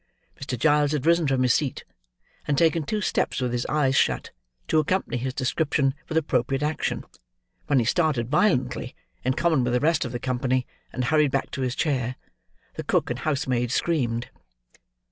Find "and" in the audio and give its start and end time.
2.47-2.57, 10.91-11.03, 13.11-13.19